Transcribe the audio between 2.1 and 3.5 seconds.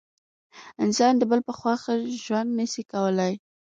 ژوند نسي کولای.